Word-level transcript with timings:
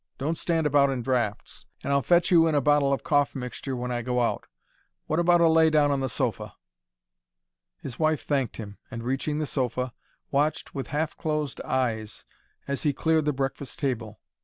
"Don't 0.17 0.35
stand 0.35 0.65
about 0.65 0.89
in 0.89 1.03
draughts; 1.03 1.67
and 1.83 1.93
I'll 1.93 2.01
fetch 2.01 2.31
you 2.31 2.47
in 2.47 2.55
a 2.55 2.59
bottle 2.59 2.91
of 2.91 3.03
cough 3.03 3.35
mixture 3.35 3.75
when 3.75 3.91
I 3.91 4.01
go 4.01 4.19
out. 4.21 4.47
What 5.05 5.19
about 5.19 5.41
a 5.41 5.47
lay 5.47 5.69
down 5.69 5.91
on 5.91 5.99
the 5.99 6.09
sofa?" 6.09 6.55
His 7.83 7.99
wife 7.99 8.25
thanked 8.25 8.57
him, 8.57 8.79
and, 8.89 9.03
reaching 9.03 9.37
the 9.37 9.45
sofa, 9.45 9.93
watched 10.31 10.73
with 10.73 10.87
half 10.87 11.15
closed 11.17 11.61
eyes 11.61 12.25
as 12.67 12.81
he 12.81 12.93
cleared 12.93 13.25
the 13.25 13.31
breakfast 13.33 13.77
table. 13.77 14.19